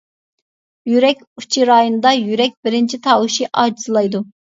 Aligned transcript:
يۈرەك 0.91 1.19
ئۇچى 1.41 1.67
رايونىدا 1.69 2.13
يۈرەك 2.19 2.55
بىرىنچى 2.69 3.01
تاۋۇشى 3.09 3.49
ئاجىزلايدۇ. 3.61 4.23